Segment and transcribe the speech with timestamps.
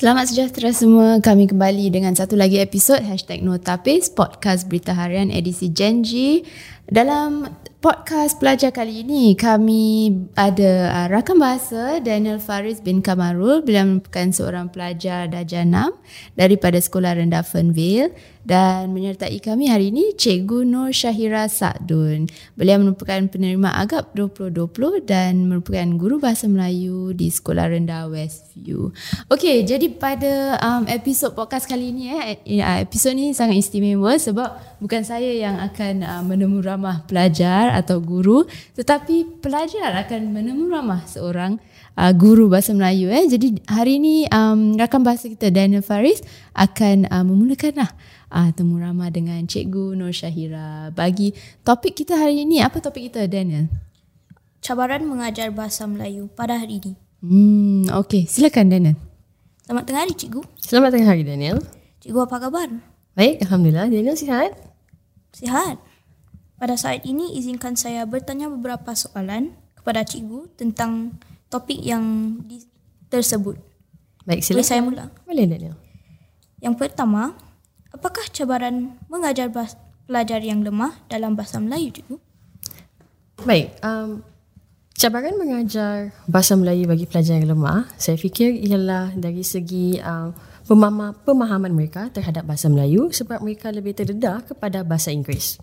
[0.00, 1.20] Selamat sejahtera semua.
[1.20, 6.40] Kami kembali dengan satu lagi episod Hashtag Notapis Podcast Berita Harian edisi Genji.
[6.88, 7.44] Dalam
[7.84, 10.08] podcast pelajar kali ini, kami
[10.40, 13.60] ada uh, rakan bahasa Daniel Faris bin Kamarul.
[13.60, 15.92] Beliau merupakan seorang pelajar darjah 6
[16.32, 22.24] daripada Sekolah Rendah Fernvale dan menyertai kami hari ini Cikgu Nur Syahira Sa'dun.
[22.56, 28.92] Beliau merupakan penerima Agap 2020 dan merupakan guru bahasa Melayu di Sekolah Rendah Westview.
[29.28, 34.80] Okey, jadi pada um, episod podcast kali ini eh, uh, episod ni sangat istimewa sebab
[34.80, 41.04] bukan saya yang akan uh, menemu ramah pelajar atau guru tetapi pelajar akan menemu ramah
[41.04, 41.60] seorang
[41.96, 43.26] uh, guru bahasa Melayu eh.
[43.26, 46.22] Jadi hari ini um, rakan bahasa kita Daniel Faris
[46.54, 47.90] akan uh, memulakan lah
[48.30, 50.94] uh, temu ramah dengan Cikgu Nur Syahira.
[50.94, 51.34] Bagi
[51.66, 53.66] topik kita hari ini, apa topik kita Daniel?
[54.60, 56.92] Cabaran mengajar bahasa Melayu pada hari ini.
[57.20, 58.24] Hmm, okay.
[58.24, 58.96] Silakan Daniel.
[59.64, 60.40] Selamat tengah hari Cikgu.
[60.60, 61.58] Selamat tengah hari Daniel.
[62.00, 62.68] Cikgu apa khabar?
[63.16, 63.88] Baik, Alhamdulillah.
[63.92, 64.56] Daniel sihat?
[65.36, 65.78] Sihat.
[66.60, 71.16] Pada saat ini izinkan saya bertanya beberapa soalan kepada Cikgu tentang
[71.50, 72.02] topik yang
[72.46, 72.64] di-
[73.10, 73.58] tersebut.
[74.22, 74.68] Baik, Boleh silakan.
[74.70, 75.04] saya mula?
[75.26, 75.76] Boleh Daniel.
[76.62, 77.34] Yang pertama,
[77.90, 79.74] apakah cabaran mengajar bahasa
[80.06, 82.18] pelajar yang lemah dalam bahasa Melayu?
[83.42, 84.20] Baik, um,
[84.94, 90.30] cabaran mengajar bahasa Melayu bagi pelajar yang lemah, saya fikir ialah dari segi um,
[90.70, 95.58] pemama, pemahaman mereka terhadap bahasa Melayu sebab mereka lebih terdedah kepada bahasa Inggeris.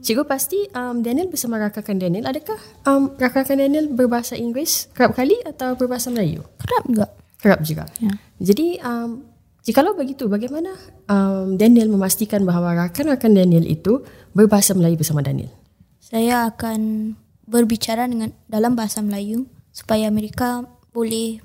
[0.00, 2.56] Cikgu pasti um, Daniel bersama rakan Daniel, adakah
[2.88, 6.40] um, rakan Daniel berbahasa Inggeris kerap kali atau berbahasa Melayu?
[6.56, 7.06] Kerap juga.
[7.36, 7.84] Kerap juga.
[8.00, 8.16] Ya.
[8.40, 9.28] Jadi um,
[9.60, 10.72] jikalau begitu bagaimana
[11.04, 15.52] um, Daniel memastikan bahawa rakan-rakan Daniel itu berbahasa Melayu bersama Daniel?
[16.00, 17.12] Saya akan
[17.44, 20.64] berbicara dengan dalam bahasa Melayu supaya mereka
[20.96, 21.44] boleh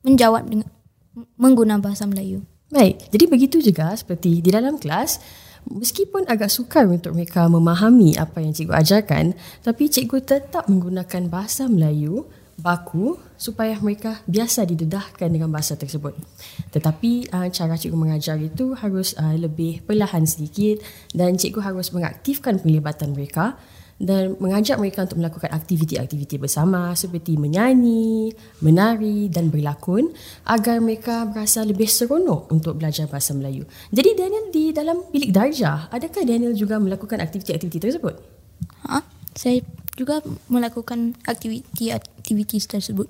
[0.00, 0.73] menjawab dengan
[1.38, 2.42] menggunakan bahasa Melayu.
[2.68, 5.22] Baik, jadi begitu juga seperti di dalam kelas
[5.64, 9.32] Meskipun agak sukar untuk mereka memahami apa yang cikgu ajarkan,
[9.64, 12.28] tapi cikgu tetap menggunakan bahasa Melayu
[12.60, 16.14] baku supaya mereka biasa didedahkan dengan bahasa tersebut.
[16.68, 20.84] Tetapi uh, cara cikgu mengajar itu harus uh, lebih perlahan sedikit
[21.16, 23.56] dan cikgu harus mengaktifkan penglibatan mereka
[23.98, 30.10] dan mengajak mereka untuk melakukan aktiviti-aktiviti bersama seperti menyanyi, menari dan berlakon
[30.50, 33.62] agar mereka berasa lebih seronok untuk belajar bahasa Melayu.
[33.94, 38.14] Jadi Daniel di dalam bilik darjah, adakah Daniel juga melakukan aktiviti-aktiviti tersebut?
[38.90, 38.98] Ha?
[39.34, 39.62] Saya
[39.94, 43.06] juga melakukan aktiviti-aktiviti tersebut.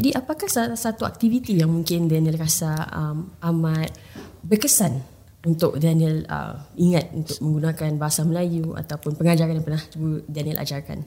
[0.00, 3.92] Jadi apakah salah satu aktiviti yang mungkin Daniel rasa um, amat
[4.40, 9.84] berkesan untuk Daniel uh, ingat untuk menggunakan bahasa Melayu ataupun pengajaran yang pernah
[10.28, 11.04] Daniel ajarkan?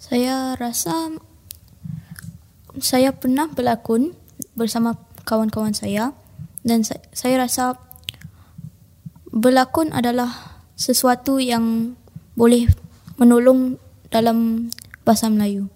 [0.00, 1.12] Saya rasa
[2.80, 4.16] saya pernah berlakon
[4.56, 6.16] bersama kawan-kawan saya
[6.64, 7.76] dan sa- saya rasa
[9.30, 11.94] berlakon adalah sesuatu yang
[12.34, 12.66] boleh
[13.20, 13.78] menolong
[14.10, 14.70] dalam
[15.06, 15.68] bahasa Melayu.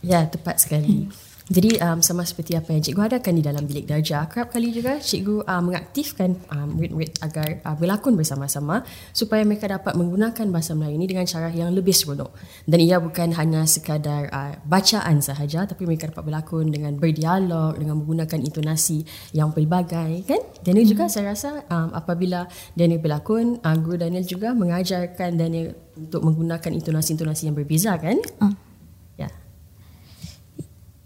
[0.00, 1.10] Ya, tepat sekali.
[1.48, 5.00] Jadi um, sama seperti apa yang cikgu adakan di dalam bilik darjah, kerap kali juga
[5.00, 8.84] cikgu uh, mengaktifkan uh, murid-murid agar uh, berlakon bersama-sama
[9.16, 12.36] supaya mereka dapat menggunakan bahasa Melayu ini dengan cara yang lebih seronok.
[12.68, 17.96] Dan ia bukan hanya sekadar uh, bacaan sahaja tapi mereka dapat berlakon dengan berdialog, dengan
[17.96, 20.44] menggunakan intonasi yang pelbagai kan?
[20.60, 22.44] Daniel juga saya rasa um, apabila
[22.76, 28.20] Daniel berlakon, uh, guru Daniel juga mengajarkan Daniel untuk menggunakan intonasi-intonasi yang berbeza kan?
[28.44, 28.67] Ah.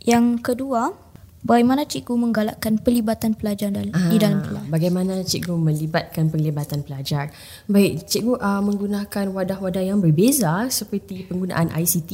[0.02, 0.18] Ya.
[0.18, 0.92] Yang kedua,
[1.40, 4.64] bagaimana cikgu menggalakkan pelibatan pelajar dal- di dalam Ah, kelas?
[4.68, 7.30] Bagaimana cikgu melibatkan penglibatan pelajar?
[7.66, 12.12] Baik, cikgu uh, menggunakan wadah-wadah yang berbeza seperti penggunaan ICT.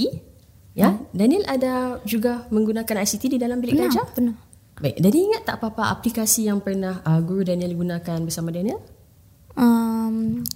[0.72, 4.06] Ya, Daniel ada juga menggunakan ICT di dalam bilik Pernah, darjah?
[4.14, 4.36] pernah.
[4.78, 8.78] Baik, Daniel ingat tak apa-apa aplikasi yang pernah uh, guru Daniel gunakan bersama Daniel?
[9.58, 10.46] Um,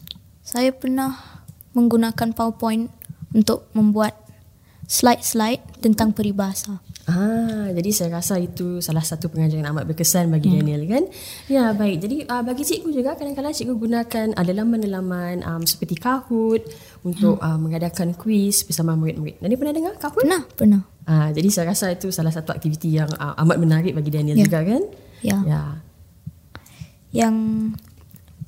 [0.41, 1.43] saya pernah
[1.75, 2.87] menggunakan PowerPoint
[3.34, 4.14] untuk membuat
[4.87, 6.78] slide-slide tentang peribahasa.
[7.02, 10.56] Ah, jadi saya rasa itu salah satu pengajaran amat berkesan bagi hmm.
[10.62, 11.04] Daniel kan.
[11.50, 11.99] Ya, baik.
[11.99, 16.62] Jadi uh, bagi cikgu juga kadang-kadang cikgu gunakan uh, laman-laman um, seperti Kahoot
[17.02, 17.46] untuk hmm.
[17.46, 19.43] uh, mengadakan kuis bersama murid-murid.
[19.43, 20.22] Daniel pernah dengar Kahoot?
[20.22, 20.82] Pernah, pernah.
[21.02, 24.46] Ah, jadi saya rasa itu salah satu aktiviti yang uh, amat menarik bagi Daniel Ya.
[24.46, 24.82] juga kan?
[25.26, 25.38] Ya.
[25.43, 25.62] Ya.
[27.10, 27.37] Yang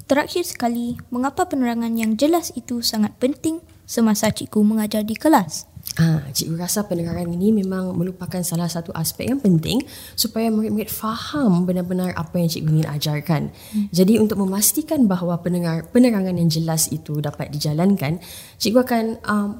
[0.06, 5.74] terakhir sekali, mengapa penerangan yang jelas itu sangat penting semasa cikgu mengajar di kelas?
[5.95, 9.79] Ah, cikgu rasa pendengaran ini memang merupakan salah satu aspek yang penting
[10.19, 13.43] supaya murid-murid faham benar-benar apa yang cikgu ingin ajarkan.
[13.55, 13.87] Hmm.
[13.95, 18.19] Jadi untuk memastikan bahawa pendengar penerangan yang jelas itu dapat dijalankan,
[18.59, 19.51] cikgu akan um,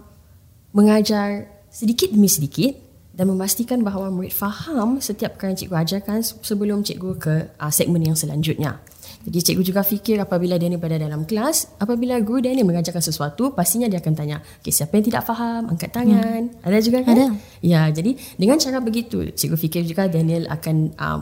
[0.75, 2.75] mengajar sedikit demi sedikit
[3.15, 8.03] dan memastikan bahawa murid faham setiap perkara yang cikgu ajarkan sebelum cikgu ke uh, segmen
[8.03, 8.82] yang selanjutnya.
[9.25, 13.88] Jadi cikgu juga fikir apabila Daniel berada dalam kelas, apabila guru Daniel mengajarkan sesuatu, pastinya
[13.88, 16.53] dia akan tanya, okay, siapa yang tidak faham, angkat tangan.
[16.53, 16.65] Hmm.
[16.69, 17.17] Ada juga kan?
[17.17, 17.26] Ada.
[17.65, 21.21] Ya, jadi dengan cara begitu, cikgu fikir juga Daniel akan um,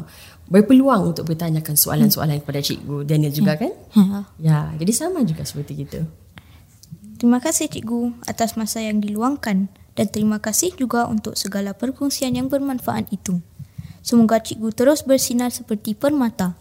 [0.51, 3.71] berpeluang untuk bertanyakan soalan-soalan kepada cikgu Daniel juga kan?
[3.95, 4.27] Ha.
[4.43, 6.03] Ya, jadi sama juga seperti itu.
[7.23, 12.51] Terima kasih cikgu atas masa yang diluangkan dan terima kasih juga untuk segala perkongsian yang
[12.51, 13.39] bermanfaat itu.
[14.03, 16.59] Semoga cikgu terus bersinar seperti permata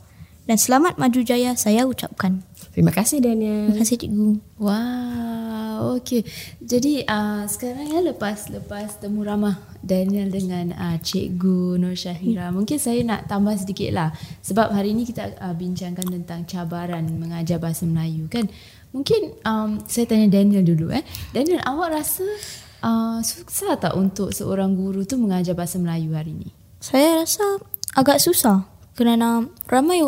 [0.52, 2.44] dan selamat maju jaya saya ucapkan.
[2.76, 3.72] Terima kasih Daniel.
[3.72, 4.30] Terima kasih cikgu.
[4.60, 6.28] Wow, okey.
[6.60, 12.76] Jadi uh, sekarang ya lepas lepas temu ramah Daniel dengan uh, Cikgu Nur Syahira, mungkin
[12.84, 14.12] saya nak tambah sedikit lah.
[14.44, 18.52] Sebab hari ini kita uh, bincangkan tentang cabaran mengajar bahasa Melayu kan.
[18.92, 21.08] Mungkin um, saya tanya Daniel dulu eh.
[21.32, 22.28] Daniel, awak rasa
[22.84, 26.52] uh, susah tak untuk seorang guru tu mengajar bahasa Melayu hari ini?
[26.84, 27.64] Saya rasa
[27.96, 28.68] agak susah
[29.00, 30.04] kerana ramai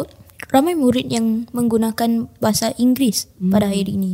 [0.52, 3.52] ramai murid yang menggunakan bahasa Inggeris hmm.
[3.54, 4.14] pada hari ini.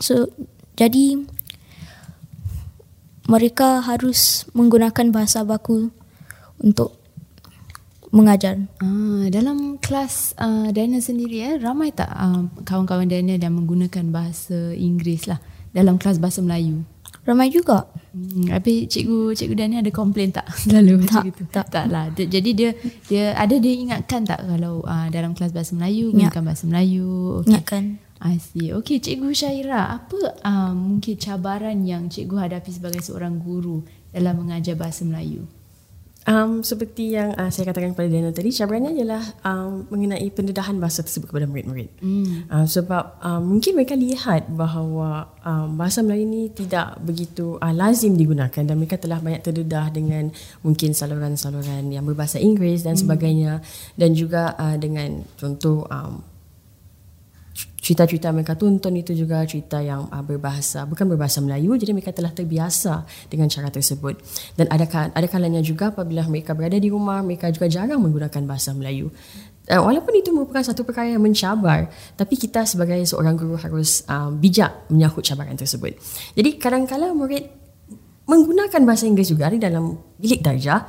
[0.00, 0.32] So
[0.78, 1.20] jadi
[3.28, 5.92] mereka harus menggunakan bahasa baku
[6.58, 6.98] untuk
[8.12, 8.60] mengajar.
[8.78, 14.76] Ah, dalam kelas uh, Daniel sendiri eh, ramai tak uh, kawan-kawan Daniel yang menggunakan bahasa
[14.76, 15.40] Inggeris lah
[15.72, 16.84] dalam kelas bahasa Melayu?
[17.22, 17.86] Ramai juga.
[18.10, 21.42] Hmm, tapi cikgu cikgu Daniel ada komplain tak selalu macam Tak, itu?
[21.48, 21.66] tak.
[21.68, 22.10] tak lah.
[22.10, 22.70] Dia- Jadi dia
[23.06, 26.32] dia ada dia ingatkan tak kalau uh, dalam kelas bahasa Melayu Ingat.
[26.34, 27.08] gunakan bahasa Melayu.
[27.40, 27.48] Okay.
[27.48, 27.84] Ingatkan.
[28.18, 28.70] I see.
[28.70, 34.74] Okey, Cikgu Syaira, apa uh, mungkin cabaran yang cikgu hadapi sebagai seorang guru dalam mengajar
[34.74, 35.42] bahasa Melayu?
[36.22, 41.02] Um, seperti yang uh, saya katakan kepada Daniel tadi, cabarannya ialah um, mengenai pendedahan bahasa
[41.02, 41.90] tersebut kepada murid-murid.
[41.98, 42.46] Hmm.
[42.46, 48.14] Uh, sebab um, mungkin mereka lihat bahawa um, bahasa Melayu ini tidak begitu uh, lazim
[48.14, 50.30] digunakan dan mereka telah banyak terdedah dengan
[50.62, 53.58] mungkin saluran-saluran yang berbahasa Inggeris dan sebagainya
[53.98, 56.31] dan juga uh, dengan contoh um,
[57.82, 62.30] cerita-cerita mereka tonton itu juga cerita yang uh, berbahasa bukan berbahasa Melayu jadi mereka telah
[62.30, 64.22] terbiasa dengan cara tersebut.
[64.54, 68.70] Dan ada ada kalanya juga apabila mereka berada di rumah mereka juga jarang menggunakan bahasa
[68.70, 69.10] Melayu.
[69.66, 74.30] Uh, walaupun itu merupakan satu perkara yang mencabar tapi kita sebagai seorang guru harus uh,
[74.30, 75.98] bijak menyahut cabaran tersebut.
[76.38, 77.50] Jadi kadang-kala murid
[78.30, 80.86] menggunakan bahasa Inggeris juga di dalam bilik darjah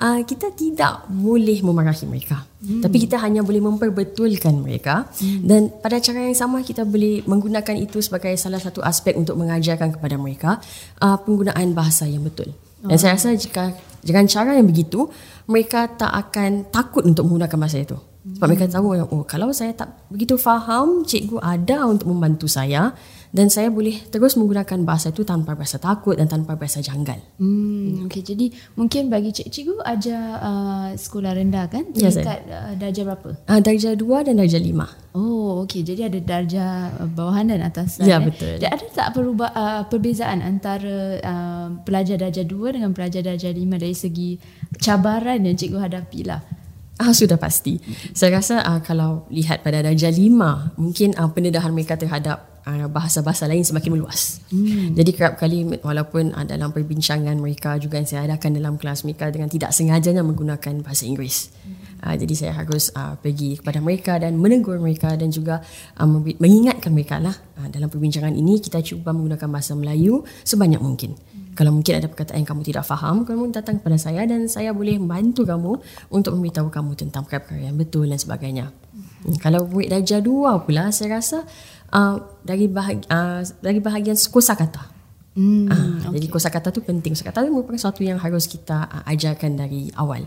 [0.00, 2.44] uh, kita tidak boleh memarahi mereka.
[2.66, 2.82] Hmm.
[2.82, 5.06] tapi kita hanya boleh memperbetulkan mereka.
[5.22, 5.46] Hmm.
[5.46, 9.94] dan pada cara yang sama kita boleh menggunakan itu sebagai salah satu aspek untuk mengajarkan
[9.94, 10.58] kepada mereka
[10.98, 12.50] uh, penggunaan bahasa yang betul.
[12.86, 13.74] Dan saya rasa jika
[14.06, 15.10] dengan cara yang begitu
[15.50, 17.98] mereka tak akan takut untuk menggunakan bahasa itu.
[18.26, 22.90] Sebab mereka tahu oh kalau saya tak begitu faham cikgu ada untuk membantu saya
[23.36, 27.20] dan saya boleh terus menggunakan bahasa itu tanpa rasa takut dan tanpa rasa janggal.
[27.36, 28.24] Hmm, okey.
[28.24, 28.48] Jadi
[28.80, 31.84] mungkin bagi cik cikgu ajar uh, sekolah rendah kan?
[31.92, 33.30] Ya, Tingkat uh, darjah berapa?
[33.44, 35.12] Uh, darjah 2 dan darjah 5.
[35.20, 35.84] Oh, okey.
[35.84, 38.08] Jadi ada darjah uh, bawahan dan atasan.
[38.08, 38.24] Ya, eh?
[38.24, 38.56] betul.
[38.56, 43.60] Dan ada tak perubah, uh, perbezaan antara uh, pelajar darjah 2 dengan pelajar darjah 5
[43.76, 44.40] dari segi
[44.80, 46.40] cabaran yang cikgu hadapi lah?
[46.96, 47.76] Ah sudah pasti.
[48.16, 53.46] Saya rasa uh, kalau lihat pada darjah 5, mungkin uh, pendedahan mereka terhadap uh, bahasa-bahasa
[53.46, 54.42] lain semakin meluas.
[54.50, 54.92] Hmm.
[54.92, 59.30] Jadi kerap kali walaupun uh, dalam perbincangan mereka juga yang saya adakan dalam kelas mereka
[59.30, 61.54] dengan tidak sengajanya menggunakan bahasa Inggeris.
[62.02, 65.64] Uh, jadi saya harus uh, pergi kepada mereka dan menegur mereka dan juga
[65.96, 66.06] uh,
[66.42, 71.16] mengingatkan mereka lah uh, dalam perbincangan ini kita cuba menggunakan bahasa Melayu sebanyak mungkin.
[71.56, 75.00] Kalau mungkin ada perkataan yang kamu tidak faham, kamu datang kepada saya dan saya boleh
[75.00, 75.80] membantu kamu
[76.12, 78.68] untuk memberitahu kamu tentang perkara-perkara yang betul dan sebagainya.
[79.24, 81.48] Hmm, Kalau murid darjah dua pula, saya rasa
[81.92, 84.94] uh, dari bahag, uh, dari bahagian kosakata.
[85.36, 87.12] Hmm, Ah, Jadi kosakata tu penting.
[87.12, 90.24] Kosakata tu merupakan sesuatu yang harus kita uh, ajarkan dari awal.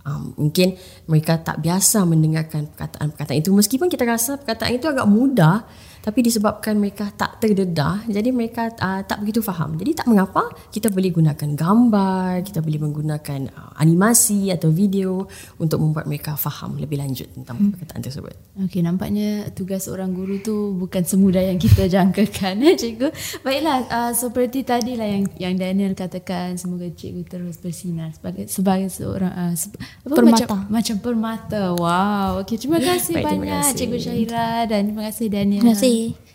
[0.00, 0.76] Um, mungkin
[1.08, 5.64] mereka tak biasa mendengarkan perkataan-perkataan itu meskipun kita rasa perkataan itu agak mudah
[6.00, 10.88] tapi disebabkan mereka tak terdedah jadi mereka uh, tak begitu faham jadi tak mengapa kita
[10.88, 15.28] boleh gunakan gambar kita boleh menggunakan uh, animasi atau video
[15.60, 17.70] untuk membuat mereka faham lebih lanjut tentang hmm.
[17.76, 23.08] perkataan tersebut Okey, nampaknya tugas seorang guru tu bukan semudah yang kita jangkakan ya cikgu.
[23.40, 28.92] Baiklah, uh, seperti tadi lah yang yang Daniel katakan, semoga cikgu terus bersinar sebagai sebagai
[28.92, 29.72] seorang uh, se,
[30.04, 30.44] apa, Permata.
[30.44, 31.62] Macam, macam permata.
[31.72, 32.44] Wow.
[32.44, 33.76] Okey, terima kasih Baik, terima banyak kasih.
[33.80, 35.62] cikgu Syahira dan terima kasih Daniel.
[35.64, 35.76] Terima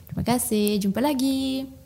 [0.07, 0.79] Terima kasih.
[0.79, 1.85] Jumpa lagi.